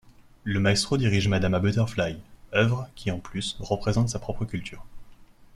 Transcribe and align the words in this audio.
Le 0.45 0.59
maestro 0.59 0.97
dirige 0.97 1.27
Madama 1.27 1.59
Butterfly, 1.59 2.17
œuvre 2.55 2.89
qui 2.95 3.11
en 3.11 3.19
plus 3.19 3.55
représente 3.61 4.09
sa 4.09 4.17
propre 4.17 4.45
culture. 4.45 4.83